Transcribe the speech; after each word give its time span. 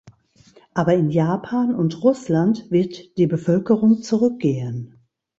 Aber 0.73 0.95
in 0.95 1.11
Japan 1.11 1.75
und 1.75 2.01
Russland 2.01 2.71
wird 2.71 3.15
die 3.19 3.27
Bevölkerung 3.27 4.01
zurückgehen. 4.01 4.95